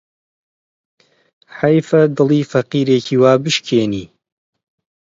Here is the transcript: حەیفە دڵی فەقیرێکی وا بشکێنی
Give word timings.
حەیفە 1.59 2.01
دڵی 2.17 2.41
فەقیرێکی 2.51 3.15
وا 3.21 3.33
بشکێنی 3.43 4.05